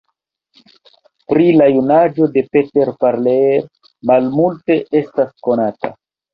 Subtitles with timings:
[1.31, 3.69] Pri la junaĝo de Peter Parler
[4.15, 5.97] malmulte estas konata.